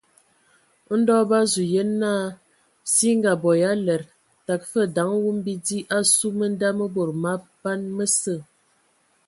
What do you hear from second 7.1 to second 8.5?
maban mǝsə.